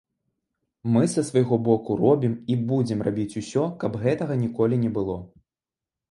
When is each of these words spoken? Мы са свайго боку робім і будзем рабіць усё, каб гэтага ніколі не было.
Мы 0.93 1.01
са 1.15 1.23
свайго 1.25 1.57
боку 1.67 1.97
робім 2.03 2.33
і 2.53 2.55
будзем 2.71 3.03
рабіць 3.07 3.37
усё, 3.41 3.63
каб 3.83 3.99
гэтага 4.05 4.33
ніколі 4.45 4.75
не 4.85 4.91
было. 4.97 5.19